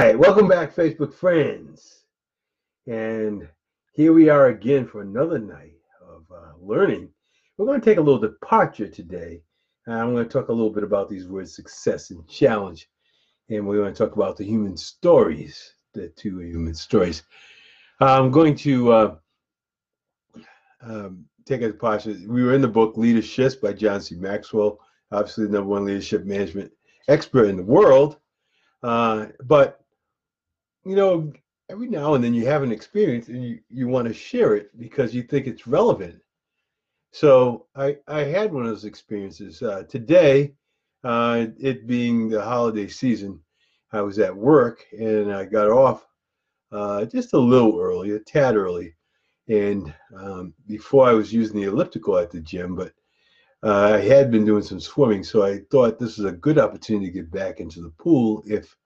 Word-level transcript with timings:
right, 0.00 0.18
welcome 0.18 0.48
back, 0.48 0.74
Facebook 0.74 1.12
friends. 1.12 2.04
And 2.86 3.46
here 3.92 4.14
we 4.14 4.30
are 4.30 4.46
again 4.46 4.86
for 4.86 5.02
another 5.02 5.38
night 5.38 5.76
of 6.00 6.24
uh, 6.34 6.52
learning. 6.58 7.10
We're 7.58 7.66
going 7.66 7.82
to 7.82 7.84
take 7.84 7.98
a 7.98 8.00
little 8.00 8.18
departure 8.18 8.88
today. 8.88 9.42
I'm 9.86 10.14
going 10.14 10.26
to 10.26 10.32
talk 10.32 10.48
a 10.48 10.52
little 10.52 10.70
bit 10.70 10.84
about 10.84 11.10
these 11.10 11.26
words 11.26 11.54
success 11.54 12.12
and 12.12 12.26
challenge. 12.26 12.88
And 13.50 13.66
we're 13.66 13.76
going 13.76 13.92
to 13.92 13.98
talk 13.98 14.16
about 14.16 14.38
the 14.38 14.44
human 14.44 14.74
stories, 14.74 15.74
the 15.92 16.08
two 16.08 16.38
human 16.40 16.74
stories. 16.74 17.24
I'm 18.00 18.30
going 18.30 18.54
to 18.56 18.92
uh, 18.92 19.14
um, 20.80 21.26
take 21.44 21.60
a 21.60 21.66
departure. 21.66 22.16
We 22.26 22.42
were 22.42 22.54
in 22.54 22.62
the 22.62 22.68
book 22.68 22.96
Leadership 22.96 23.60
by 23.60 23.74
John 23.74 24.00
C. 24.00 24.14
Maxwell, 24.14 24.80
obviously 25.12 25.44
the 25.44 25.52
number 25.52 25.68
one 25.68 25.84
leadership 25.84 26.24
management 26.24 26.72
expert 27.08 27.50
in 27.50 27.58
the 27.58 27.62
world. 27.62 28.16
Uh, 28.82 29.26
but 29.44 29.79
you 30.84 30.96
know, 30.96 31.32
every 31.70 31.88
now 31.88 32.14
and 32.14 32.24
then 32.24 32.34
you 32.34 32.46
have 32.46 32.62
an 32.62 32.72
experience 32.72 33.28
and 33.28 33.44
you, 33.44 33.60
you 33.68 33.86
want 33.86 34.08
to 34.08 34.14
share 34.14 34.54
it 34.54 34.76
because 34.78 35.14
you 35.14 35.22
think 35.22 35.46
it's 35.46 35.66
relevant. 35.66 36.20
So 37.12 37.66
I 37.74 37.98
I 38.06 38.20
had 38.20 38.52
one 38.52 38.64
of 38.64 38.70
those 38.70 38.84
experiences 38.84 39.62
uh, 39.62 39.84
today. 39.88 40.54
Uh, 41.02 41.46
it 41.58 41.86
being 41.86 42.28
the 42.28 42.42
holiday 42.42 42.86
season, 42.86 43.40
I 43.92 44.02
was 44.02 44.18
at 44.18 44.36
work 44.36 44.84
and 44.92 45.32
I 45.32 45.46
got 45.46 45.70
off 45.70 46.06
uh, 46.72 47.06
just 47.06 47.32
a 47.32 47.38
little 47.38 47.80
early, 47.80 48.10
a 48.10 48.18
tad 48.18 48.54
early, 48.54 48.94
and 49.48 49.92
um, 50.16 50.54
before 50.66 51.08
I 51.08 51.12
was 51.12 51.32
using 51.32 51.56
the 51.56 51.66
elliptical 51.66 52.18
at 52.18 52.30
the 52.30 52.40
gym, 52.40 52.76
but 52.76 52.92
uh, 53.62 53.94
I 53.94 53.98
had 53.98 54.30
been 54.30 54.44
doing 54.44 54.62
some 54.62 54.80
swimming, 54.80 55.24
so 55.24 55.42
I 55.42 55.60
thought 55.70 55.98
this 55.98 56.18
is 56.18 56.24
a 56.26 56.32
good 56.32 56.58
opportunity 56.58 57.06
to 57.06 57.12
get 57.12 57.30
back 57.30 57.60
into 57.60 57.80
the 57.80 57.90
pool 57.98 58.42
if 58.46 58.76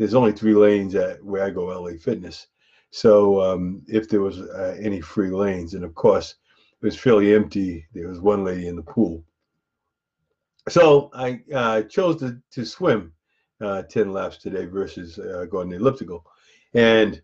there's 0.00 0.14
only 0.14 0.32
three 0.32 0.54
lanes 0.54 0.94
at 0.94 1.22
where 1.22 1.44
I 1.44 1.50
go 1.50 1.66
LA 1.66 1.98
Fitness. 2.00 2.46
So 2.90 3.42
um, 3.42 3.82
if 3.86 4.08
there 4.08 4.22
was 4.22 4.40
uh, 4.40 4.74
any 4.80 5.02
free 5.02 5.28
lanes, 5.28 5.74
and 5.74 5.84
of 5.84 5.94
course 5.94 6.36
it 6.80 6.86
was 6.86 6.98
fairly 6.98 7.34
empty, 7.34 7.86
there 7.92 8.08
was 8.08 8.18
one 8.18 8.42
lady 8.42 8.66
in 8.66 8.76
the 8.76 8.82
pool. 8.82 9.22
So 10.70 11.10
I 11.12 11.42
uh, 11.54 11.82
chose 11.82 12.18
to, 12.20 12.40
to 12.52 12.64
swim 12.64 13.12
uh, 13.60 13.82
10 13.82 14.10
laps 14.10 14.38
today 14.38 14.64
versus 14.64 15.18
uh, 15.18 15.44
going 15.50 15.68
the 15.68 15.76
elliptical. 15.76 16.24
And 16.72 17.20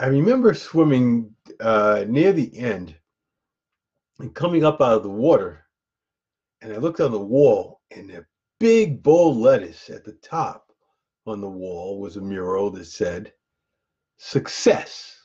I 0.00 0.06
remember 0.06 0.54
swimming 0.54 1.32
uh, 1.60 2.04
near 2.08 2.32
the 2.32 2.58
end 2.58 2.96
and 4.18 4.34
coming 4.34 4.64
up 4.64 4.80
out 4.80 4.96
of 4.96 5.02
the 5.04 5.08
water 5.08 5.64
and 6.62 6.72
I 6.72 6.78
looked 6.78 7.00
on 7.00 7.12
the 7.12 7.18
wall, 7.20 7.82
and 7.90 8.10
a 8.10 8.24
big 8.58 9.02
bold 9.02 9.36
lettuce 9.36 9.90
at 9.90 10.02
the 10.02 10.14
top 10.14 10.63
on 11.26 11.40
the 11.40 11.48
wall 11.48 12.00
was 12.00 12.16
a 12.16 12.20
mural 12.20 12.70
that 12.70 12.86
said 12.86 13.32
success. 14.16 15.18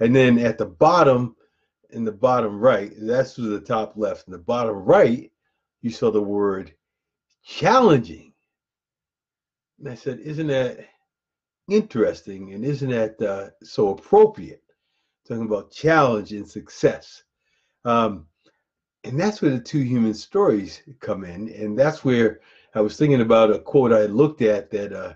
And 0.00 0.14
then 0.14 0.38
at 0.38 0.58
the 0.58 0.66
bottom, 0.66 1.36
in 1.90 2.04
the 2.04 2.12
bottom 2.12 2.58
right, 2.58 2.92
that's 2.98 3.34
the 3.34 3.60
top 3.60 3.94
left. 3.96 4.26
In 4.26 4.32
the 4.32 4.38
bottom 4.38 4.76
right, 4.76 5.30
you 5.82 5.90
saw 5.90 6.10
the 6.10 6.22
word 6.22 6.74
challenging. 7.44 8.32
And 9.78 9.88
I 9.88 9.94
said, 9.94 10.20
Isn't 10.20 10.48
that 10.48 10.86
interesting? 11.68 12.54
And 12.54 12.64
isn't 12.64 12.90
that 12.90 13.20
uh, 13.22 13.50
so 13.64 13.90
appropriate? 13.90 14.62
Talking 15.26 15.46
about 15.46 15.70
challenge 15.70 16.32
and 16.32 16.48
success. 16.48 17.22
Um, 17.84 18.26
and 19.04 19.18
that's 19.18 19.40
where 19.40 19.52
the 19.52 19.60
two 19.60 19.80
human 19.80 20.14
stories 20.14 20.82
come 21.00 21.24
in. 21.24 21.48
And 21.50 21.78
that's 21.78 22.04
where 22.04 22.40
I 22.72 22.80
was 22.80 22.96
thinking 22.96 23.20
about 23.20 23.50
a 23.50 23.58
quote 23.58 23.92
I 23.92 24.06
looked 24.06 24.42
at 24.42 24.70
that 24.70 24.92
uh, 24.92 25.14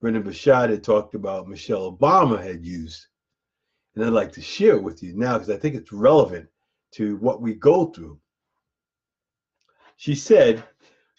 Brendon 0.00 0.24
Burchard 0.24 0.70
had 0.70 0.82
talked 0.82 1.14
about, 1.14 1.48
Michelle 1.48 1.96
Obama 1.96 2.42
had 2.42 2.64
used. 2.64 3.06
And 3.94 4.04
I'd 4.04 4.12
like 4.12 4.32
to 4.32 4.42
share 4.42 4.74
it 4.74 4.82
with 4.82 5.02
you 5.04 5.16
now 5.16 5.34
because 5.34 5.50
I 5.50 5.56
think 5.56 5.76
it's 5.76 5.92
relevant 5.92 6.48
to 6.92 7.16
what 7.18 7.40
we 7.40 7.54
go 7.54 7.86
through. 7.86 8.18
She 9.96 10.16
said, 10.16 10.64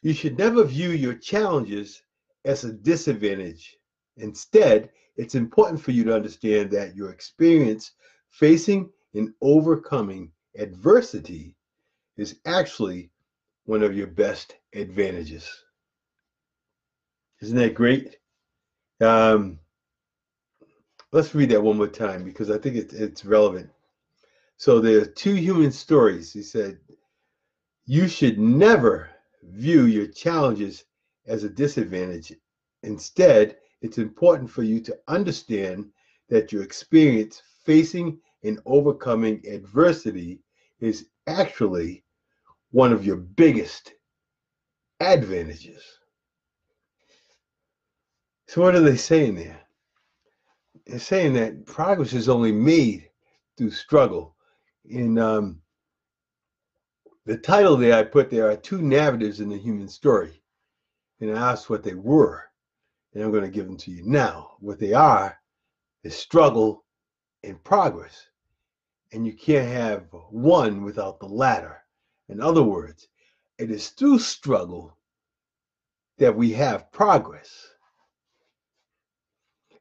You 0.01 0.13
should 0.13 0.37
never 0.37 0.63
view 0.65 0.89
your 0.89 1.13
challenges 1.13 2.01
as 2.43 2.65
a 2.65 2.73
disadvantage. 2.73 3.77
Instead, 4.17 4.89
it's 5.15 5.35
important 5.35 5.81
for 5.81 5.91
you 5.91 6.03
to 6.03 6.15
understand 6.15 6.69
that 6.71 6.95
your 6.95 7.11
experience 7.11 7.93
facing 8.29 8.91
and 9.13 9.33
overcoming 9.41 10.31
adversity 10.57 11.55
is 12.17 12.39
actually 12.45 13.09
one 13.65 13.83
of 13.83 13.95
your 13.95 14.07
best 14.07 14.55
advantages. 14.73 15.49
Isn't 17.41 17.57
that 17.57 17.75
great? 17.75 18.17
Um, 18.99 19.59
let's 21.11 21.35
read 21.35 21.49
that 21.49 21.61
one 21.61 21.77
more 21.77 21.87
time 21.87 22.23
because 22.23 22.49
I 22.49 22.57
think 22.57 22.75
it, 22.75 22.93
it's 22.93 23.25
relevant. 23.25 23.69
So 24.57 24.79
there 24.79 25.01
are 25.01 25.05
two 25.05 25.35
human 25.35 25.71
stories. 25.71 26.33
He 26.33 26.41
said, 26.41 26.79
You 27.85 28.07
should 28.07 28.39
never 28.39 29.09
view 29.43 29.85
your 29.85 30.07
challenges 30.07 30.85
as 31.27 31.43
a 31.43 31.49
disadvantage. 31.49 32.33
Instead, 32.83 33.57
it's 33.81 33.99
important 33.99 34.49
for 34.49 34.63
you 34.63 34.79
to 34.81 34.97
understand 35.07 35.85
that 36.29 36.51
your 36.51 36.63
experience 36.63 37.41
facing 37.65 38.19
and 38.43 38.59
overcoming 38.65 39.45
adversity 39.47 40.39
is 40.79 41.07
actually 41.27 42.03
one 42.71 42.91
of 42.91 43.05
your 43.05 43.17
biggest 43.17 43.93
advantages. 44.99 45.96
So, 48.47 48.61
what 48.61 48.75
are 48.75 48.81
they 48.81 48.95
saying 48.95 49.35
there? 49.35 49.59
They're 50.85 50.99
saying 50.99 51.33
that 51.33 51.65
progress 51.65 52.13
is 52.13 52.29
only 52.29 52.53
made 52.53 53.09
through 53.57 53.71
struggle. 53.71 54.35
In 54.85 55.19
um, 55.19 55.61
the 57.25 57.37
title 57.37 57.75
there 57.75 57.97
I 57.97 58.03
put 58.03 58.29
there 58.29 58.49
are 58.49 58.55
two 58.55 58.81
narratives 58.81 59.41
in 59.41 59.49
the 59.49 59.57
human 59.57 59.89
story. 59.89 60.41
And 61.19 61.37
I 61.37 61.51
asked 61.51 61.69
what 61.69 61.83
they 61.83 61.95
were. 61.95 62.45
And 63.13 63.21
I'm 63.21 63.31
going 63.31 63.43
to 63.43 63.49
give 63.49 63.65
them 63.65 63.77
to 63.77 63.91
you 63.91 64.03
now. 64.05 64.55
What 64.59 64.79
they 64.79 64.93
are 64.93 65.37
is 66.03 66.15
struggle 66.15 66.85
and 67.43 67.61
progress. 67.65 68.29
And 69.11 69.25
you 69.25 69.33
can't 69.33 69.67
have 69.67 70.05
one 70.29 70.83
without 70.83 71.19
the 71.19 71.27
latter. 71.27 71.83
In 72.29 72.39
other 72.39 72.63
words, 72.63 73.09
it 73.57 73.71
is 73.71 73.89
through 73.89 74.19
struggle 74.19 74.97
that 76.17 76.35
we 76.35 76.53
have 76.53 76.91
progress. 76.93 77.73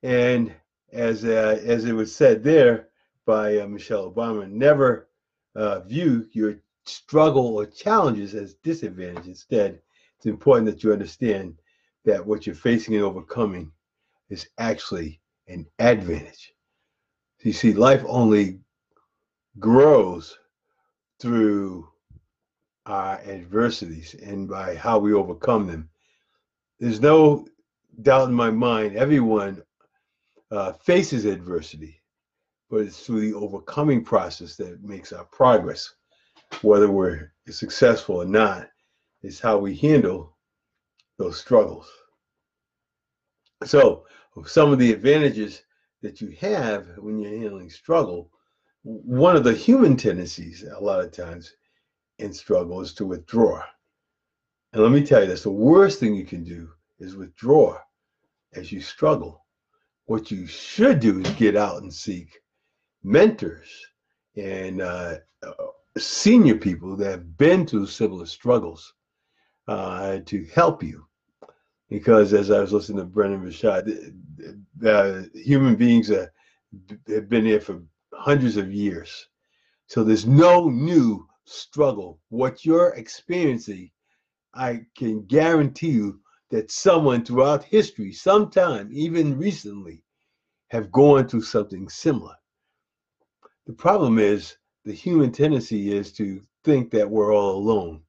And 0.06 0.54
as 0.92 1.24
uh, 1.24 1.60
as 1.64 1.84
it 1.84 1.92
was 1.92 2.14
said 2.14 2.44
there 2.44 2.90
by 3.24 3.58
uh, 3.58 3.66
Michelle 3.66 4.08
Obama, 4.12 4.48
never 4.48 5.08
uh, 5.56 5.80
view 5.80 6.28
your 6.30 6.60
struggle 6.84 7.56
or 7.56 7.66
challenges 7.66 8.32
as 8.36 8.54
disadvantage. 8.62 9.26
Instead, 9.26 9.80
it's 10.16 10.26
important 10.26 10.66
that 10.66 10.84
you 10.84 10.92
understand 10.92 11.58
that 12.04 12.24
what 12.24 12.46
you're 12.46 12.54
facing 12.54 12.94
and 12.94 13.02
overcoming 13.02 13.72
is 14.30 14.48
actually 14.58 15.20
an 15.48 15.66
advantage. 15.80 16.54
You 17.42 17.52
see, 17.52 17.72
life 17.72 18.04
only 18.06 18.60
grows 19.58 20.38
through 21.18 21.88
our 22.86 23.18
adversities 23.26 24.14
and 24.14 24.48
by 24.48 24.76
how 24.76 25.00
we 25.00 25.14
overcome 25.14 25.66
them. 25.66 25.88
There's 26.78 27.00
no 27.00 27.48
doubt 28.02 28.28
in 28.28 28.34
my 28.34 28.52
mind, 28.52 28.94
everyone 28.94 29.64
uh, 30.50 30.72
faces 30.72 31.24
adversity, 31.24 32.00
but 32.70 32.82
it's 32.82 33.04
through 33.04 33.20
the 33.20 33.34
overcoming 33.34 34.04
process 34.04 34.56
that 34.56 34.82
makes 34.82 35.12
our 35.12 35.24
progress. 35.24 35.94
Whether 36.62 36.90
we're 36.90 37.32
successful 37.48 38.16
or 38.16 38.24
not, 38.24 38.68
is 39.22 39.40
how 39.40 39.58
we 39.58 39.74
handle 39.74 40.36
those 41.18 41.40
struggles. 41.40 41.90
So, 43.64 44.06
some 44.44 44.72
of 44.72 44.78
the 44.78 44.92
advantages 44.92 45.62
that 46.02 46.20
you 46.20 46.36
have 46.40 46.86
when 46.98 47.18
you're 47.18 47.38
handling 47.40 47.70
struggle, 47.70 48.30
one 48.82 49.34
of 49.34 49.44
the 49.44 49.54
human 49.54 49.96
tendencies, 49.96 50.62
a 50.62 50.78
lot 50.78 51.00
of 51.00 51.10
times, 51.10 51.54
in 52.18 52.32
struggle 52.32 52.80
is 52.80 52.94
to 52.94 53.06
withdraw. 53.06 53.62
And 54.72 54.82
let 54.82 54.92
me 54.92 55.04
tell 55.04 55.22
you 55.22 55.26
this 55.26 55.42
the 55.42 55.50
worst 55.50 55.98
thing 55.98 56.14
you 56.14 56.26
can 56.26 56.44
do 56.44 56.70
is 56.98 57.16
withdraw 57.16 57.78
as 58.54 58.70
you 58.70 58.80
struggle. 58.80 59.45
What 60.06 60.30
you 60.30 60.46
should 60.46 61.00
do 61.00 61.20
is 61.20 61.30
get 61.32 61.56
out 61.56 61.82
and 61.82 61.92
seek 61.92 62.38
mentors 63.02 63.86
and 64.36 64.80
uh, 64.80 65.18
uh 65.42 65.52
senior 65.98 66.56
people 66.56 66.96
that 66.96 67.10
have 67.10 67.38
been 67.38 67.66
through 67.66 67.86
similar 67.86 68.26
struggles 68.26 68.94
uh, 69.68 70.18
to 70.26 70.44
help 70.54 70.82
you. 70.82 71.06
Because 71.88 72.32
as 72.32 72.50
I 72.50 72.60
was 72.60 72.72
listening 72.72 72.98
to 72.98 73.04
Brendon 73.04 73.42
Burchard, 73.42 74.14
uh, 74.84 75.22
human 75.34 75.76
beings 75.76 76.08
have 76.08 77.28
been 77.28 77.44
here 77.44 77.60
for 77.60 77.82
hundreds 78.12 78.56
of 78.56 78.72
years. 78.72 79.28
So 79.86 80.02
there's 80.02 80.26
no 80.26 80.68
new 80.68 81.26
struggle, 81.46 82.20
what 82.28 82.64
you're 82.64 82.90
experiencing, 82.94 83.90
I 84.52 84.86
can 84.96 85.24
guarantee 85.26 85.90
you 85.90 86.20
that 86.50 86.70
someone 86.70 87.24
throughout 87.24 87.64
history, 87.64 88.12
sometime, 88.12 88.88
even 88.92 89.36
recently, 89.38 90.02
have 90.70 90.92
gone 90.92 91.28
through 91.28 91.42
something 91.42 91.88
similar. 91.88 92.34
The 93.66 93.72
problem 93.72 94.18
is 94.18 94.56
the 94.84 94.92
human 94.92 95.32
tendency 95.32 95.92
is 95.92 96.12
to 96.12 96.40
think 96.64 96.90
that 96.92 97.10
we're 97.10 97.34
all 97.34 97.56
alone. 97.56 98.02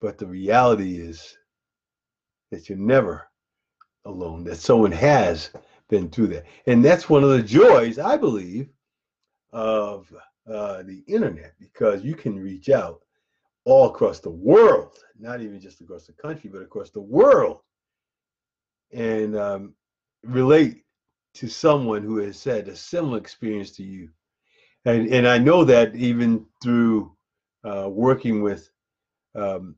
But 0.00 0.18
the 0.18 0.26
reality 0.26 0.98
is 0.98 1.36
that 2.50 2.68
you're 2.68 2.78
never 2.78 3.28
alone, 4.04 4.44
that 4.44 4.56
someone 4.56 4.92
has 4.92 5.50
been 5.88 6.08
through 6.08 6.28
that. 6.28 6.46
And 6.66 6.84
that's 6.84 7.08
one 7.08 7.22
of 7.22 7.30
the 7.30 7.42
joys, 7.42 7.98
I 7.98 8.16
believe, 8.16 8.68
of 9.52 10.12
uh, 10.48 10.82
the 10.82 11.04
internet, 11.06 11.54
because 11.60 12.02
you 12.02 12.14
can 12.14 12.38
reach 12.38 12.70
out 12.70 13.02
all 13.64 13.88
across 13.88 14.20
the 14.20 14.30
world, 14.30 14.98
not 15.18 15.40
even 15.40 15.60
just 15.60 15.80
across 15.80 16.06
the 16.06 16.12
country, 16.14 16.50
but 16.52 16.62
across 16.62 16.90
the 16.90 17.00
world, 17.00 17.60
and 18.92 19.36
um, 19.36 19.74
relate 20.24 20.84
to 21.34 21.48
someone 21.48 22.02
who 22.02 22.18
has 22.18 22.42
had 22.42 22.68
a 22.68 22.76
similar 22.76 23.18
experience 23.18 23.70
to 23.72 23.82
you. 23.82 24.08
And, 24.84 25.08
and 25.12 25.28
I 25.28 25.38
know 25.38 25.64
that 25.64 25.94
even 25.94 26.46
through 26.62 27.14
uh, 27.64 27.88
working 27.88 28.42
with 28.42 28.70
um, 29.34 29.76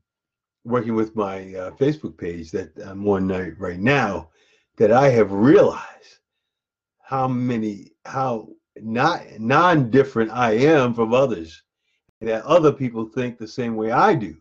working 0.63 0.95
with 0.95 1.15
my 1.15 1.53
uh, 1.53 1.71
Facebook 1.71 2.17
page 2.17 2.51
that 2.51 2.71
I'm 2.85 3.07
on 3.07 3.27
right 3.59 3.79
now, 3.79 4.29
that 4.77 4.91
I 4.91 5.09
have 5.09 5.31
realized 5.31 6.19
how 7.01 7.27
many 7.27 7.91
how 8.05 8.47
not 8.77 9.21
non-different 9.39 10.31
I 10.31 10.53
am 10.53 10.93
from 10.93 11.13
others, 11.13 11.61
that 12.25 12.45
other 12.45 12.71
people 12.71 13.05
think 13.05 13.37
the 13.37 13.47
same 13.47 13.75
way 13.75 13.91
I 13.91 14.15
do. 14.15 14.35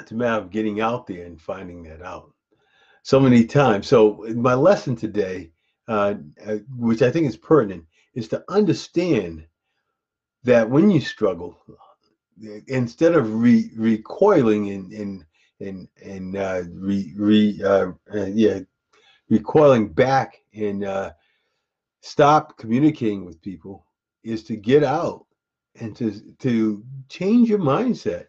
It's 0.00 0.12
a 0.12 0.14
matter 0.14 0.42
of 0.42 0.50
getting 0.50 0.80
out 0.80 1.06
there 1.06 1.24
and 1.24 1.40
finding 1.40 1.82
that 1.84 2.02
out. 2.02 2.32
So 3.02 3.20
many 3.20 3.44
times. 3.44 3.86
So 3.86 4.24
my 4.34 4.54
lesson 4.54 4.96
today, 4.96 5.50
uh, 5.88 6.14
uh 6.46 6.56
which 6.76 7.02
I 7.02 7.10
think 7.10 7.26
is 7.26 7.36
pertinent, 7.36 7.84
is 8.14 8.28
to 8.28 8.44
understand 8.48 9.46
that 10.44 10.68
when 10.68 10.90
you 10.90 11.00
struggle, 11.00 11.58
instead 12.66 13.14
of 13.14 13.42
re- 13.42 13.70
recoiling 13.76 14.70
and 14.70 14.92
and 14.92 15.24
and 15.60 15.88
and 16.04 16.36
uh, 16.36 16.62
re, 16.70 17.12
re 17.16 17.60
uh, 17.64 17.92
uh, 18.12 18.26
yeah 18.26 18.60
recoiling 19.30 19.88
back 19.88 20.40
and 20.54 20.84
uh, 20.84 21.12
stop 22.02 22.56
communicating 22.58 23.24
with 23.24 23.40
people 23.40 23.86
is 24.22 24.42
to 24.44 24.56
get 24.56 24.84
out 24.84 25.23
and 25.80 25.96
to 25.96 26.20
to 26.38 26.84
change 27.08 27.48
your 27.48 27.58
mindset 27.58 28.26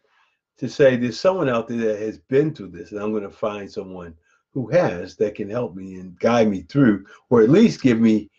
to 0.58 0.70
say 0.70 0.96
there's 0.96 1.20
someone 1.20 1.50
out 1.50 1.68
there 1.68 1.78
that 1.78 2.00
has 2.00 2.18
been 2.18 2.54
through 2.54 2.70
this 2.70 2.92
and 2.92 3.00
I'm 3.00 3.12
going 3.12 3.24
to 3.24 3.30
find 3.30 3.72
someone 3.72 4.16
who 4.54 4.68
has 4.68 5.16
that 5.18 5.36
can 5.36 5.50
help 5.50 5.76
me 5.76 5.96
and 5.96 6.18
guide 6.20 6.50
me 6.50 6.62
through 6.62 7.06
or 7.30 7.42
at 7.42 7.50
least 7.50 7.82
give 7.82 8.00
me 8.00 8.30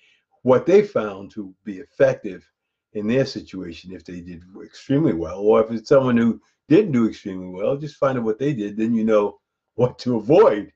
what 0.43 0.65
they 0.65 0.83
found 0.83 1.31
to 1.33 1.53
be 1.65 1.79
effective 1.79 2.49
in 2.93 3.07
their 3.07 3.27
situation 3.27 3.93
if 3.93 4.05
they 4.05 4.21
did 4.21 4.43
extremely 4.65 5.13
well, 5.13 5.41
or 5.41 5.61
if 5.61 5.71
it's 5.71 5.89
someone 5.89 6.17
who 6.17 6.41
didn't 6.69 6.93
do 6.93 7.09
extremely 7.09 7.49
well, 7.49 7.77
just 7.77 7.97
find 7.97 8.17
out 8.17 8.25
what 8.25 8.39
they 8.39 8.55
did, 8.55 8.77
then 8.77 8.95
you 8.95 9.05
know 9.05 9.39
what 9.75 9.99
to 9.99 10.17
avoid. 10.17 10.73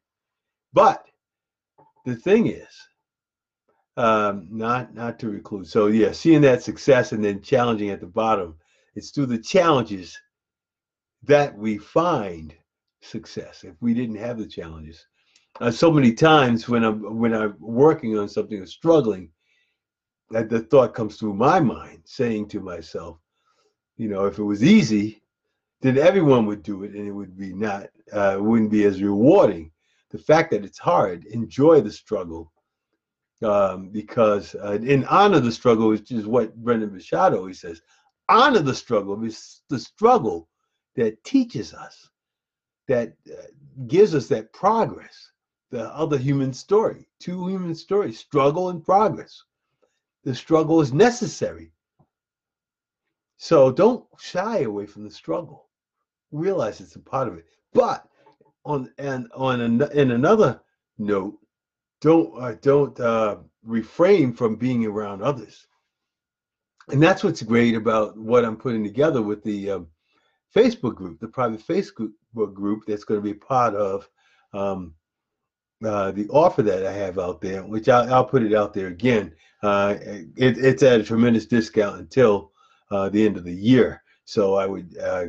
But 0.72 1.06
the 2.04 2.14
thing 2.14 2.48
is, 2.48 2.68
um, 4.00 4.48
not 4.50 4.94
not 4.94 5.18
to 5.20 5.28
reclude. 5.28 5.66
So 5.66 5.88
yeah, 5.88 6.12
seeing 6.12 6.40
that 6.42 6.62
success 6.62 7.12
and 7.12 7.24
then 7.24 7.42
challenging 7.42 7.90
at 7.90 8.00
the 8.00 8.06
bottom, 8.06 8.56
it's 8.94 9.10
through 9.10 9.26
the 9.26 9.38
challenges 9.38 10.18
that 11.24 11.56
we 11.56 11.76
find 11.76 12.54
success. 13.02 13.62
If 13.62 13.74
we 13.80 13.92
didn't 13.92 14.16
have 14.16 14.38
the 14.38 14.46
challenges, 14.46 15.06
uh, 15.60 15.70
so 15.70 15.90
many 15.90 16.12
times 16.14 16.68
when 16.68 16.84
I'm 16.84 17.18
when 17.18 17.34
I'm 17.34 17.56
working 17.60 18.16
on 18.18 18.28
something 18.28 18.58
or 18.58 18.66
struggling, 18.66 19.30
that 20.30 20.48
the 20.48 20.60
thought 20.60 20.94
comes 20.94 21.16
through 21.16 21.34
my 21.34 21.60
mind 21.60 22.00
saying 22.04 22.48
to 22.48 22.60
myself 22.60 23.18
you 23.96 24.08
know 24.08 24.24
if 24.26 24.38
it 24.38 24.44
was 24.44 24.64
easy 24.64 25.22
then 25.82 25.98
everyone 25.98 26.46
would 26.46 26.62
do 26.62 26.84
it 26.84 26.92
and 26.92 27.06
it 27.06 27.12
would 27.12 27.36
be 27.36 27.52
not 27.52 27.88
uh, 28.12 28.36
wouldn't 28.40 28.70
be 28.70 28.84
as 28.84 29.02
rewarding 29.02 29.70
the 30.10 30.18
fact 30.18 30.50
that 30.50 30.64
it's 30.64 30.78
hard 30.78 31.24
enjoy 31.26 31.80
the 31.80 31.90
struggle 31.90 32.52
um, 33.42 33.88
because 33.90 34.54
uh, 34.54 34.78
and 34.86 35.06
honor 35.06 35.40
the 35.40 35.52
struggle 35.52 35.88
which 35.88 36.10
is 36.10 36.26
what 36.26 36.54
Brendon 36.56 36.90
Burchard 36.90 37.34
always 37.34 37.60
says 37.60 37.80
honor 38.28 38.60
the 38.60 38.74
struggle 38.74 39.22
it's 39.24 39.62
the 39.68 39.78
struggle 39.78 40.48
that 40.96 41.22
teaches 41.24 41.72
us 41.74 42.08
that 42.88 43.14
uh, 43.30 43.42
gives 43.86 44.14
us 44.14 44.28
that 44.28 44.52
progress 44.52 45.32
the 45.70 45.84
other 45.94 46.18
human 46.18 46.52
story 46.52 47.06
two 47.18 47.48
human 47.48 47.74
stories 47.74 48.18
struggle 48.18 48.68
and 48.70 48.84
progress 48.84 49.44
the 50.24 50.34
struggle 50.34 50.80
is 50.80 50.92
necessary. 50.92 51.72
So 53.38 53.72
don't 53.72 54.04
shy 54.18 54.60
away 54.60 54.86
from 54.86 55.04
the 55.04 55.10
struggle. 55.10 55.68
Realize 56.30 56.80
it's 56.80 56.96
a 56.96 57.00
part 57.00 57.28
of 57.28 57.38
it. 57.38 57.46
But 57.72 58.06
on 58.64 58.92
and 58.98 59.28
on 59.34 59.60
an, 59.60 59.82
in 59.92 60.10
another 60.10 60.60
note, 60.98 61.38
don't 62.00 62.42
uh, 62.42 62.54
don't 62.60 62.98
uh, 62.98 63.36
refrain 63.62 64.32
from 64.32 64.56
being 64.56 64.86
around 64.86 65.22
others. 65.22 65.66
And 66.88 67.02
that's 67.02 67.22
what's 67.22 67.42
great 67.42 67.76
about 67.76 68.16
what 68.16 68.44
I'm 68.44 68.56
putting 68.56 68.82
together 68.82 69.22
with 69.22 69.44
the 69.44 69.70
um, 69.70 69.86
Facebook 70.54 70.96
group, 70.96 71.20
the 71.20 71.28
private 71.28 71.60
Facebook 71.60 72.10
group 72.34 72.82
that's 72.86 73.04
going 73.04 73.20
to 73.20 73.24
be 73.24 73.34
part 73.34 73.74
of 73.74 74.08
um, 74.52 74.94
uh, 75.84 76.10
the 76.10 76.28
offer 76.28 76.62
that 76.62 76.84
I 76.84 76.92
have 76.92 77.18
out 77.18 77.40
there, 77.40 77.62
which 77.64 77.88
I'll, 77.88 78.12
I'll 78.12 78.24
put 78.24 78.42
it 78.42 78.54
out 78.54 78.74
there 78.74 78.88
again. 78.88 79.32
Uh, 79.62 79.96
it, 80.00 80.58
it's 80.58 80.82
at 80.82 81.00
a 81.00 81.04
tremendous 81.04 81.46
discount 81.46 82.00
until 82.00 82.50
uh, 82.90 83.08
the 83.08 83.24
end 83.24 83.36
of 83.36 83.44
the 83.44 83.54
year. 83.54 84.02
So 84.24 84.54
I 84.54 84.66
would 84.66 84.96
uh, 84.98 85.26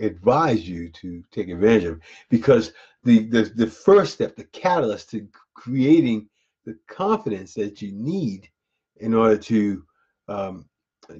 advise 0.00 0.68
you 0.68 0.88
to 0.88 1.22
take 1.30 1.48
advantage 1.48 1.84
of 1.84 2.00
because 2.28 2.72
the, 3.04 3.20
the 3.28 3.42
the 3.54 3.66
first 3.66 4.14
step, 4.14 4.36
the 4.36 4.44
catalyst 4.44 5.10
to 5.10 5.26
creating 5.54 6.28
the 6.64 6.78
confidence 6.88 7.54
that 7.54 7.80
you 7.80 7.92
need 7.92 8.48
in 8.96 9.14
order 9.14 9.38
to 9.38 9.82
um, 10.28 10.68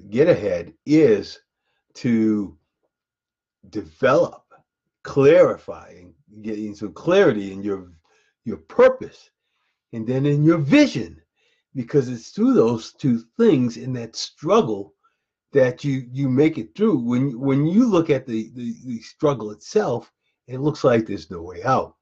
get 0.09 0.27
ahead 0.27 0.73
is 0.85 1.39
to 1.95 2.57
develop, 3.69 4.43
clarify, 5.03 5.93
and 5.97 6.13
getting 6.43 6.75
some 6.75 6.93
clarity 6.93 7.51
in 7.51 7.63
your 7.63 7.91
your 8.45 8.57
purpose, 8.57 9.29
and 9.93 10.07
then 10.07 10.25
in 10.25 10.43
your 10.43 10.57
vision, 10.57 11.21
because 11.75 12.09
it's 12.09 12.29
through 12.29 12.53
those 12.53 12.93
two 12.93 13.23
things 13.37 13.77
in 13.77 13.93
that 13.93 14.15
struggle 14.15 14.93
that 15.53 15.83
you 15.83 16.07
you 16.11 16.29
make 16.29 16.57
it 16.57 16.75
through. 16.75 16.99
When 16.99 17.39
when 17.39 17.65
you 17.65 17.85
look 17.85 18.09
at 18.09 18.25
the, 18.25 18.51
the, 18.55 18.75
the 18.85 19.01
struggle 19.01 19.51
itself, 19.51 20.11
it 20.47 20.59
looks 20.59 20.83
like 20.83 21.05
there's 21.05 21.31
no 21.31 21.41
way 21.41 21.63
out. 21.63 21.95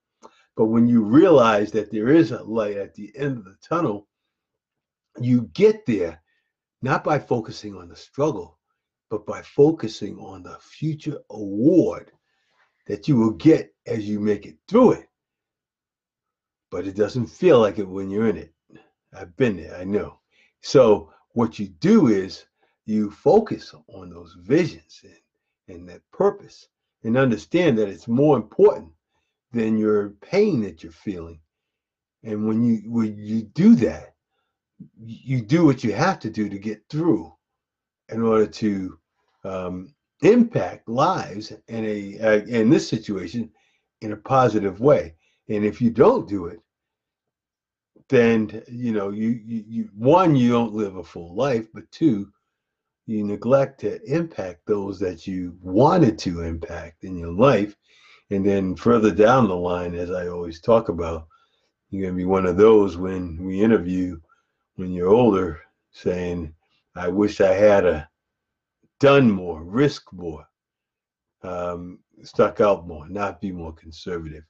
But 0.56 0.66
when 0.66 0.88
you 0.88 1.04
realize 1.04 1.72
that 1.72 1.92
there 1.92 2.10
is 2.10 2.32
a 2.32 2.44
light 2.44 2.78
at 2.78 2.94
the 2.94 3.12
end 3.16 3.38
of 3.38 3.46
the 3.46 3.56
tunnel, 3.68 4.08
you 5.20 5.50
get 5.54 5.86
there 5.86 6.22
not 6.82 7.04
by 7.04 7.20
focusing 7.20 7.76
on 7.76 7.90
the 7.90 7.96
struggle, 7.96 8.60
but 9.10 9.26
by 9.26 9.42
focusing 9.42 10.18
on 10.20 10.44
the 10.44 10.58
future 10.62 11.20
award 11.30 12.12
that 12.88 13.08
you 13.08 13.16
will 13.16 13.32
get 13.32 13.74
as 13.88 14.08
you 14.08 14.20
make 14.20 14.46
it 14.46 14.58
through 14.68 14.94
it 14.94 15.10
but 16.72 16.86
it 16.86 16.96
doesn't 16.96 17.28
feel 17.28 17.60
like 17.60 17.80
it 17.80 17.88
when 17.88 18.10
you're 18.10 18.30
in 18.30 18.38
it. 18.38 18.54
I've 19.14 19.36
been 19.38 19.58
there, 19.58 19.76
I 19.76 19.84
know. 19.84 20.20
So 20.62 21.12
what 21.34 21.58
you 21.58 21.68
do 21.68 22.08
is 22.08 22.46
you 22.90 23.12
focus 23.12 23.76
on 23.94 24.10
those 24.10 24.36
visions 24.40 25.02
and, 25.04 25.76
and 25.76 25.88
that 25.88 26.02
purpose 26.12 26.68
and 27.04 27.18
understand 27.18 27.78
that 27.78 27.88
it's 27.88 28.08
more 28.08 28.36
important 28.36 28.92
than 29.54 29.78
your 29.78 30.10
pain 30.22 30.62
that 30.62 30.82
you're 30.82 30.92
feeling. 30.92 31.40
And 32.24 32.48
when 32.48 32.64
you 32.64 32.92
when 32.92 33.16
you 33.18 33.44
do 33.44 33.76
that, 33.76 34.16
you 34.98 35.42
do 35.42 35.66
what 35.66 35.84
you 35.84 35.94
have 35.94 36.20
to 36.20 36.30
do 36.30 36.50
to 36.50 36.58
get 36.58 36.82
through 36.90 37.32
in 38.10 38.24
order 38.24 38.48
to 38.48 38.98
um, 39.44 39.94
impact 40.24 40.90
lives 40.90 41.54
in 41.68 41.86
a 41.86 42.20
uh, 42.20 42.46
in 42.46 42.70
this 42.70 42.90
situation 42.90 43.52
in 44.02 44.14
a 44.14 44.18
positive 44.18 44.82
way. 44.82 45.16
And 45.48 45.64
if 45.64 45.80
you 45.80 45.92
don't 45.92 46.28
do 46.28 46.48
it, 46.48 46.60
then 48.10 48.64
you 48.68 48.92
know 48.92 49.12
you, 49.12 49.40
you, 49.46 49.64
you 49.68 49.90
one 49.96 50.36
you 50.36 50.52
don't 50.52 50.74
live 50.74 50.96
a 50.98 51.04
full 51.04 51.36
life, 51.36 51.68
but 51.74 51.90
two 51.92 52.32
you 53.10 53.24
neglect 53.24 53.80
to 53.80 54.02
impact 54.04 54.66
those 54.68 55.00
that 55.00 55.26
you 55.26 55.58
wanted 55.62 56.18
to 56.20 56.42
impact 56.42 57.04
in 57.04 57.18
your 57.18 57.32
life, 57.32 57.76
and 58.30 58.46
then 58.46 58.76
further 58.76 59.10
down 59.10 59.48
the 59.48 59.56
line, 59.56 59.96
as 59.96 60.12
I 60.12 60.28
always 60.28 60.62
talk 60.62 60.90
about, 60.90 61.28
you're 61.90 62.04
gonna 62.04 62.16
be 62.16 62.26
one 62.26 62.46
of 62.46 62.56
those 62.56 62.98
when 62.98 63.44
we 63.44 63.62
interview 63.62 64.20
when 64.76 64.94
you're 64.94 65.10
older, 65.10 65.60
saying, 65.92 66.54
"I 66.96 67.08
wish 67.08 67.42
I 67.42 67.54
had 67.54 67.86
a 67.86 68.08
done 69.00 69.32
more, 69.32 69.64
risk 69.64 70.14
more." 70.14 70.48
Um, 71.42 72.00
stuck 72.22 72.62
out 72.62 72.88
more, 72.88 73.10
not 73.10 73.42
be 73.42 73.52
more 73.52 73.74
conservative. 73.74 74.44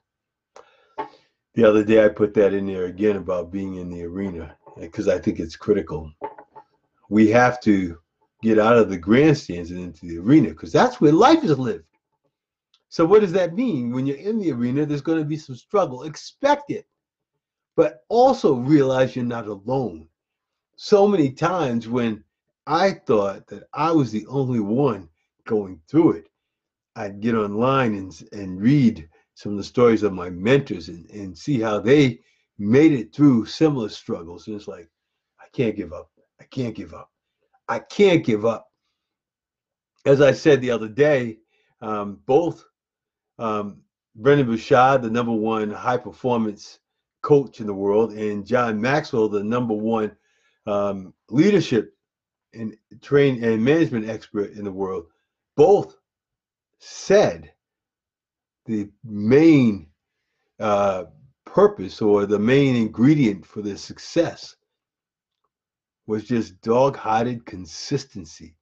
the 1.53 1.63
other 1.63 1.83
day 1.83 2.03
I 2.03 2.09
put 2.09 2.33
that 2.35 2.53
in 2.53 2.67
there 2.67 2.85
again 2.85 3.15
about 3.15 3.51
being 3.51 3.75
in 3.75 3.89
the 3.89 4.03
arena 4.03 4.55
because 4.77 5.07
I 5.07 5.17
think 5.17 5.39
it's 5.39 5.55
critical. 5.55 6.11
We 7.09 7.29
have 7.29 7.59
to 7.61 7.99
get 8.41 8.60
out 8.60 8.77
of 8.77 8.89
the 8.89 8.98
grandstands 8.98 9.72
and 9.72 9.79
into 9.79 10.05
the 10.05 10.17
arena 10.17 10.50
because 10.50 10.72
that's 10.72 11.01
where 11.01 11.12
life 11.12 11.43
is 11.43 11.58
lived. 11.58 11.86
So 12.89 13.05
what 13.05 13.22
does 13.22 13.34
that 13.34 13.53
mean? 13.53 13.91
When 13.91 14.08
you're 14.08 14.17
in 14.17 14.39
the 14.39 14.51
arena, 14.51 14.86
there's 14.86 15.01
going 15.01 15.19
to 15.19 15.25
be 15.25 15.38
some 15.38 15.55
struggle. 15.55 16.03
Expect 16.03 16.72
it. 16.72 16.88
But 17.75 18.03
also 18.10 18.55
realize 18.55 19.15
you're 19.15 19.25
not 19.25 19.48
alone. 19.48 20.08
So 20.75 21.08
many 21.08 21.31
times 21.31 21.88
when 21.88 22.24
I 22.65 22.91
thought 22.91 23.48
that 23.48 23.63
I 23.74 23.91
was 23.91 24.12
the 24.12 24.25
only 24.27 24.60
one 24.60 25.10
going 25.46 25.79
through 25.88 26.13
it, 26.13 26.29
I'd 26.96 27.22
get 27.22 27.36
online 27.36 27.96
and, 27.96 28.29
and 28.31 28.62
read 28.62 29.08
some 29.36 29.53
of 29.53 29.58
the 29.58 29.63
stories 29.63 30.03
of 30.03 30.13
my 30.13 30.29
mentors 30.29 30.89
and, 30.89 31.10
and 31.12 31.38
see 31.38 31.60
how 31.62 31.79
they 31.79 32.19
made 32.58 32.91
it 32.91 33.13
through 33.13 33.46
similar 33.46 33.89
struggles. 33.89 34.48
And 34.48 34.55
it's 34.55 34.67
like, 34.67 34.89
I 35.39 35.46
can't 35.53 35.75
give 35.75 35.93
up. 35.93 36.10
I 36.41 36.43
can't 36.46 36.75
give 36.75 36.93
up. 36.93 37.12
I 37.69 37.79
can't 37.79 38.25
give 38.25 38.45
up. 38.45 38.67
As 40.05 40.21
I 40.21 40.31
said 40.31 40.59
the 40.59 40.71
other 40.71 40.88
day, 40.88 41.38
um, 41.81 42.19
both 42.25 42.65
um, 43.38 43.81
Brendon 44.15 44.47
Burchard, 44.47 45.03
the 45.03 45.09
number 45.09 45.31
one 45.31 45.69
high 45.69 45.97
performance 45.97 46.79
coach 47.21 47.61
in 47.61 47.67
the 47.67 47.73
world, 47.73 48.13
and 48.13 48.45
John 48.45 48.81
Maxwell, 48.81 49.29
the 49.29 49.43
number 49.43 49.75
one 49.75 50.17
um, 50.65 51.13
leadership 51.29 51.93
and 52.53 52.75
train 53.01 53.43
and 53.43 53.63
management 53.63 54.09
expert 54.09 54.53
in 54.53 54.63
the 54.63 54.71
world, 54.71 55.05
both 55.55 55.95
said 56.79 57.53
the 58.65 58.89
main 59.03 59.88
uh, 60.59 61.05
purpose 61.45 62.01
or 62.01 62.25
the 62.25 62.39
main 62.39 62.75
ingredient 62.75 63.45
for 63.45 63.61
their 63.61 63.77
success 63.77 64.55
was 66.09 66.23
just 66.23 66.59
dog-hearted 66.61 67.45
consistency. 67.45 68.55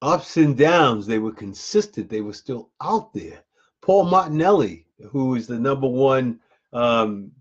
Ups 0.00 0.36
and 0.36 0.56
downs, 0.56 1.04
they 1.04 1.18
were 1.18 1.32
consistent. 1.32 2.08
They 2.08 2.20
were 2.20 2.32
still 2.32 2.70
out 2.80 3.12
there. 3.12 3.40
Paul 3.82 4.04
Martinelli, 4.04 4.86
who 5.10 5.34
is 5.34 5.48
the 5.48 5.58
number 5.58 5.88
one 5.88 6.38
um, 6.72 7.32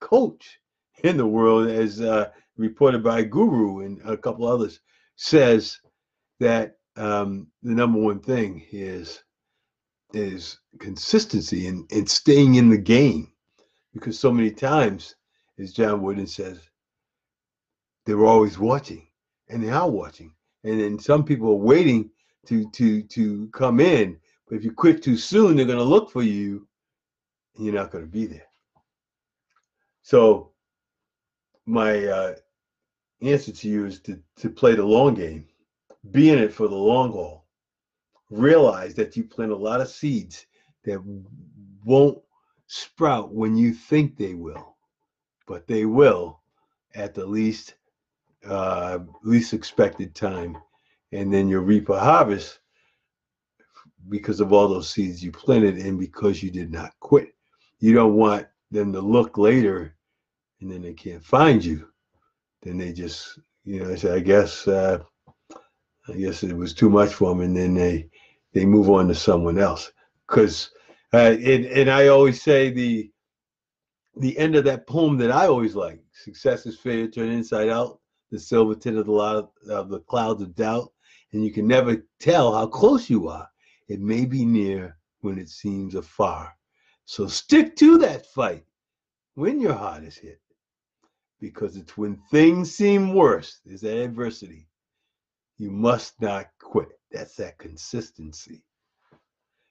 coach 0.00 0.58
in 1.04 1.18
the 1.18 1.26
world, 1.26 1.68
as 1.68 2.00
uh, 2.00 2.30
reported 2.56 3.02
by 3.04 3.24
Guru 3.24 3.84
and 3.84 4.00
a 4.06 4.16
couple 4.16 4.46
others, 4.46 4.80
says 5.16 5.78
that 6.40 6.78
um, 6.96 7.48
the 7.62 7.74
number 7.74 8.00
one 8.00 8.20
thing 8.20 8.64
is 8.72 9.22
is 10.14 10.60
consistency 10.78 11.66
and, 11.66 11.84
and 11.92 12.08
staying 12.08 12.54
in 12.54 12.70
the 12.70 12.78
game. 12.78 13.30
Because 13.92 14.18
so 14.18 14.32
many 14.32 14.50
times, 14.50 15.14
as 15.58 15.74
John 15.74 16.00
Wooden 16.00 16.26
says, 16.26 16.70
they're 18.06 18.24
always 18.24 18.58
watching 18.58 19.06
and 19.48 19.62
they 19.62 19.70
are 19.70 19.90
watching. 19.90 20.32
And 20.64 20.80
then 20.80 20.98
some 20.98 21.24
people 21.24 21.50
are 21.50 21.56
waiting 21.56 22.10
to 22.46 22.70
to 22.70 23.02
to 23.02 23.48
come 23.48 23.80
in. 23.80 24.18
But 24.48 24.56
if 24.56 24.64
you 24.64 24.72
quit 24.72 25.02
too 25.02 25.16
soon, 25.16 25.56
they're 25.56 25.66
gonna 25.66 25.82
look 25.82 26.10
for 26.10 26.22
you 26.22 26.66
and 27.56 27.66
you're 27.66 27.74
not 27.74 27.90
gonna 27.90 28.06
be 28.06 28.26
there. 28.26 28.46
So 30.02 30.52
my 31.66 32.06
uh, 32.06 32.34
answer 33.20 33.52
to 33.52 33.68
you 33.68 33.86
is 33.86 34.00
to, 34.00 34.22
to 34.36 34.48
play 34.48 34.76
the 34.76 34.84
long 34.84 35.14
game, 35.14 35.48
be 36.12 36.30
in 36.30 36.38
it 36.38 36.52
for 36.52 36.68
the 36.68 36.76
long 36.76 37.10
haul 37.10 37.46
realize 38.30 38.94
that 38.94 39.16
you 39.16 39.24
plant 39.24 39.52
a 39.52 39.56
lot 39.56 39.80
of 39.80 39.88
seeds 39.88 40.46
that 40.84 41.00
won't 41.84 42.18
sprout 42.66 43.32
when 43.32 43.56
you 43.56 43.72
think 43.72 44.16
they 44.16 44.34
will, 44.34 44.76
but 45.46 45.66
they 45.66 45.84
will 45.84 46.40
at 46.94 47.14
the 47.14 47.24
least 47.24 47.74
uh, 48.48 48.98
least 49.22 49.52
expected 49.52 50.14
time, 50.14 50.56
and 51.12 51.32
then 51.32 51.48
you'll 51.48 51.62
reap 51.62 51.88
a 51.88 51.98
harvest 51.98 52.60
because 54.08 54.40
of 54.40 54.52
all 54.52 54.68
those 54.68 54.90
seeds 54.90 55.22
you 55.22 55.32
planted 55.32 55.76
and 55.78 55.98
because 55.98 56.42
you 56.42 56.50
did 56.50 56.70
not 56.70 56.92
quit. 57.00 57.34
You 57.80 57.92
don't 57.92 58.14
want 58.14 58.46
them 58.70 58.92
to 58.92 59.00
look 59.00 59.36
later 59.36 59.96
and 60.60 60.70
then 60.70 60.82
they 60.82 60.94
can't 60.94 61.24
find 61.24 61.64
you. 61.64 61.88
Then 62.62 62.78
they 62.78 62.92
just, 62.92 63.38
you 63.64 63.80
know, 63.80 63.88
they 63.88 63.96
say, 63.96 64.14
I 64.14 64.20
guess, 64.20 64.66
uh, 64.66 64.98
I 66.08 66.12
guess 66.12 66.42
it 66.42 66.56
was 66.56 66.72
too 66.72 66.88
much 66.88 67.14
for 67.14 67.30
them, 67.30 67.40
and 67.40 67.56
then 67.56 67.74
they 67.74 68.08
they 68.52 68.64
move 68.64 68.90
on 68.90 69.08
to 69.08 69.14
someone 69.14 69.58
else. 69.58 69.92
Because, 70.26 70.70
uh, 71.12 71.36
and, 71.38 71.66
and 71.66 71.90
I 71.90 72.08
always 72.08 72.42
say 72.42 72.70
the 72.70 73.10
the 74.16 74.36
end 74.38 74.56
of 74.56 74.64
that 74.64 74.86
poem 74.86 75.18
that 75.18 75.30
I 75.30 75.46
always 75.46 75.74
like: 75.74 76.00
"Success 76.12 76.64
is 76.66 76.78
failure 76.78 77.08
turned 77.08 77.32
inside 77.32 77.68
out, 77.68 78.00
the 78.30 78.38
silver 78.38 78.74
tint 78.74 78.98
of 78.98 79.06
the, 79.06 79.12
lot 79.12 79.50
of 79.68 79.88
the 79.88 80.00
clouds 80.00 80.42
of 80.42 80.54
doubt, 80.54 80.92
and 81.32 81.44
you 81.44 81.52
can 81.52 81.66
never 81.66 82.04
tell 82.18 82.54
how 82.54 82.66
close 82.66 83.08
you 83.08 83.28
are. 83.28 83.48
It 83.88 84.00
may 84.00 84.24
be 84.24 84.44
near 84.44 84.98
when 85.20 85.38
it 85.38 85.48
seems 85.48 85.94
afar. 85.94 86.52
So 87.04 87.26
stick 87.28 87.76
to 87.76 87.98
that 87.98 88.26
fight 88.26 88.64
when 89.34 89.60
your 89.60 89.74
heart 89.74 90.02
is 90.02 90.16
hit, 90.16 90.40
because 91.40 91.76
it's 91.76 91.96
when 91.96 92.20
things 92.30 92.74
seem 92.74 93.14
worse. 93.14 93.60
is 93.64 93.80
that 93.82 93.98
adversity. 93.98 94.68
You 95.58 95.70
must 95.70 96.20
not 96.20 96.46
quit. 96.60 96.98
That's 97.10 97.36
that 97.36 97.58
consistency. 97.58 98.62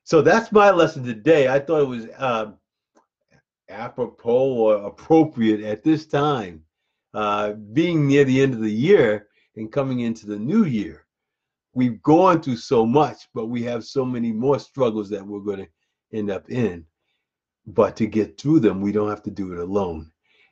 So 0.04 0.22
that's 0.22 0.52
my 0.52 0.72
lesson 0.72 1.04
today. 1.04 1.48
I 1.48 1.60
thought 1.60 1.82
it 1.82 1.88
was 1.88 2.08
uh, 2.18 2.52
apropos 3.70 4.54
or 4.54 4.88
appropriate 4.88 5.62
at 5.62 5.84
this 5.84 6.06
time, 6.06 6.65
uh, 7.16 7.54
being 7.54 8.06
near 8.06 8.26
the 8.26 8.42
end 8.42 8.54
of 8.54 8.60
the 8.60 8.70
year 8.70 9.28
and 9.56 9.72
coming 9.72 10.02
into 10.02 10.28
the 10.28 10.38
new 10.38 10.66
year. 10.66 11.06
We've 11.74 12.02
gone 12.02 12.42
through 12.42 12.58
so 12.58 12.86
much, 12.86 13.30
but 13.34 13.46
we 13.48 13.64
have 13.64 13.86
so 13.86 14.04
many 14.04 14.34
more 14.34 14.60
struggles 14.60 15.10
that 15.10 15.26
we're 15.26 15.40
going 15.40 15.60
to 15.60 15.68
end 16.18 16.30
up 16.30 16.50
in. 16.50 16.86
But 17.66 17.96
to 17.98 18.06
get 18.06 18.38
through 18.38 18.60
them, 18.60 18.82
we 18.82 18.92
don't 18.92 19.10
have 19.10 19.24
to 19.24 19.32
do 19.32 19.54
it 19.54 19.60
alone. 19.60 20.12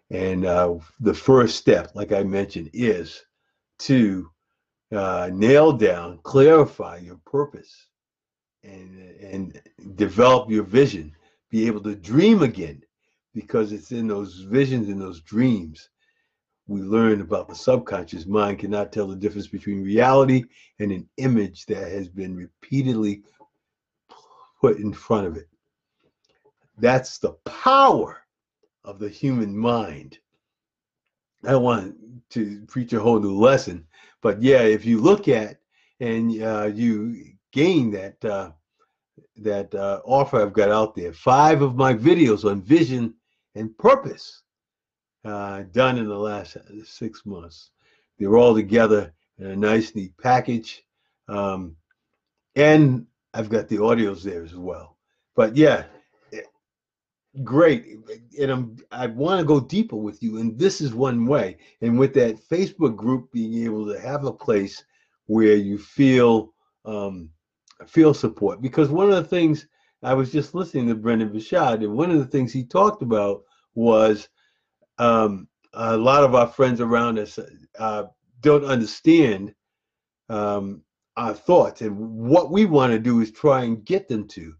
And 0.09 0.45
uh, 0.45 0.75
the 1.01 1.13
first 1.13 1.57
step, 1.57 1.91
like 1.95 2.13
I 2.13 2.23
mentioned, 2.23 2.69
is 2.73 3.21
to 3.79 4.29
uh, 4.95 5.29
nail 5.33 5.73
down, 5.73 6.19
clarify 6.23 6.97
your 6.97 7.19
purpose, 7.25 7.87
and 8.63 8.99
and 9.21 9.61
develop 9.95 10.49
your 10.49 10.63
vision. 10.63 11.13
Be 11.49 11.67
able 11.67 11.81
to 11.81 11.95
dream 11.95 12.41
again, 12.41 12.81
because 13.33 13.71
it's 13.73 13.91
in 13.91 14.07
those 14.07 14.39
visions 14.39 14.87
and 14.87 15.01
those 15.01 15.21
dreams 15.21 15.89
we 16.67 16.81
learn 16.81 17.21
about 17.21 17.49
the 17.49 17.55
subconscious 17.55 18.25
mind 18.25 18.59
cannot 18.59 18.91
tell 18.91 19.07
the 19.07 19.15
difference 19.15 19.47
between 19.47 19.83
reality 19.83 20.43
and 20.79 20.91
an 20.91 21.07
image 21.17 21.65
that 21.65 21.91
has 21.91 22.07
been 22.07 22.35
repeatedly 22.35 23.21
put 24.61 24.77
in 24.77 24.93
front 24.93 25.27
of 25.27 25.35
it. 25.35 25.49
That's 26.77 27.17
the 27.17 27.33
power 27.45 28.23
of 28.85 28.99
the 28.99 29.09
human 29.09 29.57
mind. 29.57 30.19
I 31.45 31.55
want 31.57 31.95
to 32.31 32.63
preach 32.67 32.93
a 32.93 32.99
whole 32.99 33.19
new 33.19 33.37
lesson, 33.37 33.85
but 34.21 34.41
yeah, 34.41 34.61
if 34.61 34.85
you 34.85 35.01
look 35.01 35.27
at 35.27 35.57
and 35.99 36.41
uh, 36.41 36.71
you 36.73 37.33
gain 37.51 37.91
that 37.91 38.23
uh, 38.23 38.51
that 39.37 39.73
uh, 39.75 40.01
offer 40.05 40.41
I've 40.41 40.53
got 40.53 40.69
out 40.69 40.95
there, 40.95 41.13
five 41.13 41.61
of 41.61 41.75
my 41.75 41.93
videos 41.93 42.49
on 42.49 42.61
vision 42.61 43.13
and 43.55 43.77
purpose 43.77 44.43
uh, 45.25 45.63
done 45.71 45.97
in 45.97 46.07
the 46.07 46.17
last 46.17 46.57
six 46.85 47.25
months. 47.25 47.71
They're 48.17 48.37
all 48.37 48.55
together 48.55 49.13
in 49.39 49.47
a 49.47 49.55
nice, 49.55 49.95
neat 49.95 50.15
package, 50.17 50.83
um, 51.27 51.75
and 52.55 53.07
I've 53.33 53.49
got 53.49 53.67
the 53.67 53.77
audios 53.77 54.23
there 54.23 54.43
as 54.43 54.55
well. 54.55 54.97
But 55.35 55.55
yeah, 55.55 55.85
great 57.43 57.97
and 58.39 58.51
i'm 58.51 58.77
i 58.91 59.07
want 59.07 59.39
to 59.39 59.45
go 59.45 59.59
deeper 59.59 59.95
with 59.95 60.21
you 60.21 60.37
and 60.37 60.57
this 60.59 60.79
is 60.81 60.93
one 60.93 61.25
way 61.25 61.57
and 61.81 61.97
with 61.97 62.13
that 62.13 62.35
facebook 62.35 62.95
group 62.95 63.31
being 63.31 63.65
able 63.65 63.87
to 63.87 63.99
have 63.99 64.25
a 64.25 64.31
place 64.31 64.83
where 65.25 65.55
you 65.55 65.79
feel 65.79 66.53
um 66.85 67.27
feel 67.87 68.13
support 68.13 68.61
because 68.61 68.89
one 68.89 69.09
of 69.09 69.15
the 69.15 69.23
things 69.23 69.65
i 70.03 70.13
was 70.13 70.31
just 70.31 70.53
listening 70.53 70.87
to 70.87 70.93
Brendon 70.93 71.31
burchard 71.33 71.81
and 71.81 71.93
one 71.93 72.11
of 72.11 72.19
the 72.19 72.25
things 72.25 72.53
he 72.53 72.63
talked 72.63 73.01
about 73.01 73.41
was 73.73 74.29
um 74.97 75.47
a 75.73 75.97
lot 75.97 76.23
of 76.23 76.35
our 76.35 76.47
friends 76.47 76.79
around 76.81 77.17
us 77.17 77.39
uh, 77.79 78.03
don't 78.41 78.65
understand 78.65 79.53
um 80.29 80.81
our 81.15 81.33
thoughts 81.33 81.81
and 81.81 81.97
what 81.97 82.51
we 82.51 82.65
want 82.65 82.91
to 82.91 82.99
do 82.99 83.21
is 83.21 83.31
try 83.31 83.63
and 83.63 83.85
get 83.85 84.07
them 84.07 84.27
to. 84.27 84.55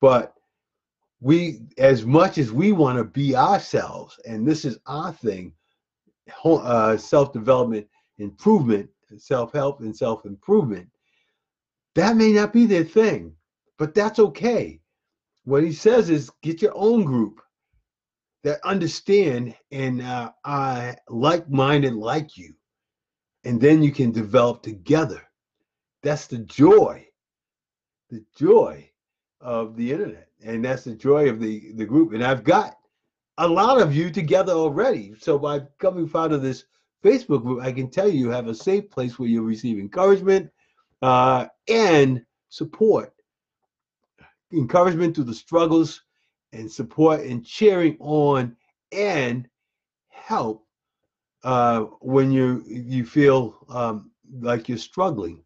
But 0.00 0.34
we 1.20 1.60
as 1.78 2.04
much 2.04 2.38
as 2.38 2.50
we 2.50 2.72
want 2.72 2.98
to 2.98 3.04
be 3.04 3.36
ourselves 3.36 4.18
and 4.26 4.46
this 4.46 4.64
is 4.64 4.78
our 4.86 5.12
thing 5.12 5.52
uh, 6.44 6.96
self-development 6.96 7.86
improvement 8.18 8.88
self-help 9.18 9.80
and 9.80 9.94
self-improvement 9.94 10.88
that 11.94 12.16
may 12.16 12.32
not 12.32 12.52
be 12.52 12.64
their 12.64 12.84
thing 12.84 13.34
but 13.78 13.94
that's 13.94 14.20
okay. 14.20 14.80
What 15.44 15.64
he 15.64 15.72
says 15.72 16.08
is 16.08 16.30
get 16.42 16.62
your 16.62 16.72
own 16.76 17.02
group 17.04 17.42
that 18.44 18.60
understand 18.64 19.54
and 19.70 20.02
uh, 20.02 20.32
are 20.44 20.96
like-minded 21.08 21.94
like 21.94 22.36
you, 22.36 22.54
and 23.44 23.60
then 23.60 23.82
you 23.82 23.92
can 23.92 24.10
develop 24.10 24.62
together. 24.62 25.22
That's 26.02 26.26
the 26.26 26.38
joy, 26.38 27.06
the 28.10 28.24
joy 28.36 28.90
of 29.40 29.76
the 29.76 29.92
internet, 29.92 30.28
and 30.44 30.64
that's 30.64 30.84
the 30.84 30.94
joy 30.94 31.28
of 31.28 31.40
the 31.40 31.72
the 31.74 31.86
group. 31.86 32.12
And 32.12 32.24
I've 32.24 32.44
got 32.44 32.76
a 33.38 33.48
lot 33.48 33.80
of 33.80 33.94
you 33.94 34.10
together 34.10 34.52
already. 34.52 35.14
So 35.20 35.38
by 35.38 35.60
coming 35.78 36.08
part 36.08 36.32
of 36.32 36.42
this 36.42 36.64
Facebook 37.04 37.42
group, 37.42 37.62
I 37.62 37.72
can 37.72 37.90
tell 37.90 38.08
you, 38.08 38.18
you 38.18 38.30
have 38.30 38.48
a 38.48 38.54
safe 38.54 38.90
place 38.90 39.18
where 39.18 39.28
you'll 39.28 39.44
receive 39.44 39.78
encouragement 39.78 40.50
uh, 41.00 41.46
and 41.68 42.22
support. 42.48 43.12
Encouragement 44.52 45.14
through 45.14 45.24
the 45.24 45.34
struggles 45.34 46.02
and 46.52 46.70
support 46.70 47.20
and 47.20 47.44
cheering 47.44 47.96
on 48.00 48.56
and 48.92 49.48
help 50.10 50.66
uh, 51.44 51.80
when 52.00 52.30
you 52.30 52.62
you 52.66 53.04
feel 53.04 53.56
um, 53.68 54.10
like 54.40 54.68
you're 54.68 54.78
struggling 54.78 55.42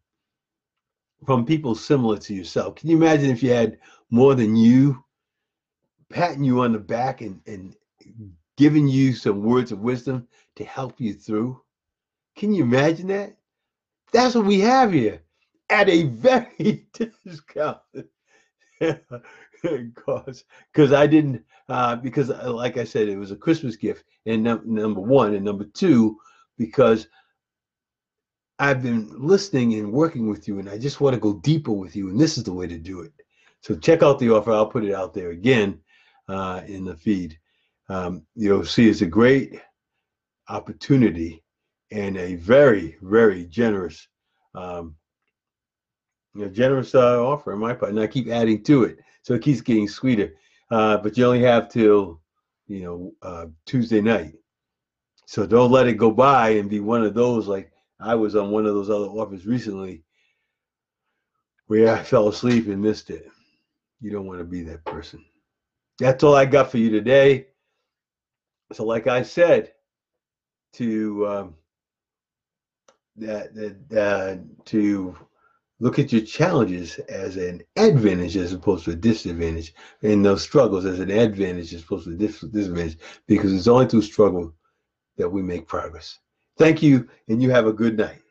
from 1.25 1.45
people 1.45 1.73
similar 1.75 2.17
to 2.17 2.33
yourself. 2.33 2.75
Can 2.75 2.89
you 2.89 2.97
imagine 2.97 3.31
if 3.31 3.41
you 3.41 3.51
had 3.51 3.79
more 4.11 4.35
than 4.35 4.55
you 4.55 5.03
patting 6.09 6.43
you 6.43 6.61
on 6.61 6.73
the 6.73 6.79
back 6.79 7.21
and, 7.21 7.41
and 7.47 7.75
giving 8.55 8.87
you 8.87 9.13
some 9.13 9.43
words 9.43 9.71
of 9.71 9.79
wisdom 9.79 10.27
to 10.55 10.63
help 10.63 10.99
you 10.99 11.13
through? 11.13 11.59
Can 12.35 12.53
you 12.53 12.63
imagine 12.63 13.07
that? 13.07 13.35
That's 14.11 14.35
what 14.35 14.45
we 14.45 14.59
have 14.59 14.93
here 14.93 15.21
at 15.69 15.89
a 15.89 16.03
very 16.03 16.87
discounted 17.25 18.07
cost. 19.95 20.45
Because 20.71 20.93
I 20.93 21.07
didn't, 21.07 21.43
uh, 21.69 21.95
because 21.95 22.29
uh, 22.29 22.51
like 22.53 22.77
I 22.77 22.83
said, 22.83 23.07
it 23.07 23.17
was 23.17 23.31
a 23.31 23.35
Christmas 23.35 23.75
gift, 23.75 24.05
and 24.25 24.43
num- 24.43 24.63
number 24.65 25.01
one, 25.01 25.35
and 25.35 25.45
number 25.45 25.65
two, 25.65 26.17
because 26.57 27.07
I've 28.59 28.81
been 28.81 29.13
listening 29.17 29.75
and 29.75 29.91
working 29.91 30.29
with 30.29 30.47
you, 30.47 30.59
and 30.59 30.69
I 30.69 30.77
just 30.77 30.99
want 30.99 31.13
to 31.13 31.19
go 31.19 31.33
deeper 31.35 31.71
with 31.71 31.95
you, 31.95 32.09
and 32.09 32.19
this 32.19 32.37
is 32.37 32.43
the 32.43 32.53
way 32.53 32.67
to 32.67 32.77
do 32.77 33.01
it. 33.01 33.13
So 33.61 33.75
check 33.75 34.03
out 34.03 34.19
the 34.19 34.31
offer. 34.31 34.51
I'll 34.51 34.67
put 34.67 34.85
it 34.85 34.93
out 34.93 35.13
there 35.13 35.31
again 35.31 35.79
uh, 36.27 36.61
in 36.65 36.85
the 36.85 36.95
feed. 36.95 37.37
Um, 37.89 38.25
you'll 38.35 38.65
see 38.65 38.89
it's 38.89 39.01
a 39.01 39.05
great 39.05 39.61
opportunity 40.49 41.43
and 41.91 42.17
a 42.17 42.35
very, 42.35 42.97
very 43.01 43.45
generous, 43.45 44.07
um, 44.55 44.95
know, 46.33 46.47
generous 46.47 46.95
uh, 46.95 47.23
offer 47.23 47.53
on 47.53 47.59
my 47.59 47.73
part. 47.73 47.91
And 47.91 47.99
I 47.99 48.07
keep 48.07 48.27
adding 48.27 48.63
to 48.63 48.83
it, 48.83 48.99
so 49.27 49.33
it 49.33 49.41
keeps 49.41 49.59
getting 49.59 49.89
sweeter. 49.89 50.35
Uh, 50.71 50.95
but 50.99 51.17
you 51.17 51.25
only 51.25 51.41
have 51.41 51.67
till, 51.67 52.21
you 52.67 52.81
know, 52.81 53.11
uh, 53.21 53.47
Tuesday 53.65 53.99
night. 53.99 54.35
So 55.25 55.45
don't 55.45 55.69
let 55.69 55.85
it 55.85 55.95
go 55.95 56.11
by 56.11 56.51
and 56.51 56.69
be 56.69 56.79
one 56.79 57.03
of 57.03 57.13
those 57.13 57.45
like 57.45 57.69
I 57.99 58.15
was 58.15 58.37
on 58.37 58.51
one 58.51 58.65
of 58.65 58.73
those 58.73 58.89
other 58.89 59.07
offers 59.07 59.45
recently 59.45 60.05
where 61.65 61.93
I 61.93 62.03
fell 62.03 62.29
asleep 62.29 62.67
and 62.67 62.81
missed 62.81 63.09
it. 63.09 63.29
You 63.99 64.11
don't 64.11 64.27
want 64.27 64.39
to 64.39 64.45
be 64.45 64.61
that 64.61 64.85
person. 64.85 65.25
That's 65.99 66.23
all 66.23 66.33
I 66.35 66.45
got 66.45 66.71
for 66.71 66.77
you 66.77 66.89
today. 66.89 67.47
So, 68.71 68.85
like 68.85 69.07
I 69.07 69.23
said, 69.23 69.73
to 70.75 71.27
um, 71.27 71.55
that, 73.17 73.53
that 73.55 73.99
uh, 73.99 74.37
to 74.67 75.17
look 75.79 75.99
at 75.99 76.11
your 76.11 76.21
challenges 76.21 76.97
as 76.99 77.37
an 77.37 77.61
advantage 77.75 78.35
as 78.37 78.53
opposed 78.53 78.85
to 78.85 78.91
a 78.91 78.95
disadvantage, 78.95 79.73
and 80.01 80.25
those 80.25 80.41
struggles 80.41 80.85
as 80.85 80.99
an 80.99 81.11
advantage 81.11 81.73
as 81.73 81.83
opposed 81.83 82.05
to 82.05 82.11
a 82.11 82.47
disadvantage, 82.47 82.97
because 83.27 83.53
it's 83.53 83.67
only 83.67 83.85
through 83.85 84.01
struggle 84.01 84.53
that 85.17 85.29
we 85.29 85.41
make 85.41 85.67
progress. 85.67 86.19
Thank 86.57 86.81
you, 86.81 87.07
and 87.27 87.41
you 87.41 87.51
have 87.51 87.67
a 87.67 87.73
good 87.73 87.97
night. 87.97 88.21